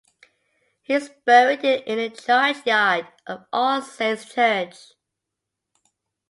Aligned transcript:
He 0.81 0.95
is 0.95 1.11
buried 1.25 1.63
in 1.63 1.99
the 1.99 2.09
churchyard 2.09 3.07
of 3.27 3.45
All 3.53 3.83
Saints 3.83 4.25
Church. 4.33 4.93